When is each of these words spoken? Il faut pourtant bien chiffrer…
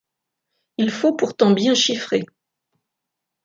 Il 0.79 0.89
faut 0.89 1.13
pourtant 1.13 1.51
bien 1.51 1.75
chiffrer… 1.75 2.23